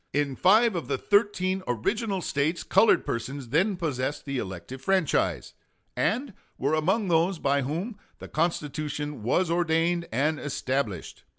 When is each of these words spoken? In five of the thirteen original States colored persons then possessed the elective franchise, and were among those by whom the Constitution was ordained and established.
In 0.13 0.35
five 0.35 0.75
of 0.75 0.87
the 0.87 0.97
thirteen 0.97 1.61
original 1.67 2.21
States 2.23 2.63
colored 2.63 3.05
persons 3.05 3.49
then 3.49 3.75
possessed 3.77 4.25
the 4.25 4.39
elective 4.39 4.81
franchise, 4.81 5.53
and 5.95 6.33
were 6.57 6.73
among 6.73 7.07
those 7.07 7.37
by 7.37 7.61
whom 7.61 7.99
the 8.17 8.27
Constitution 8.27 9.21
was 9.21 9.51
ordained 9.51 10.07
and 10.11 10.39
established. 10.39 11.23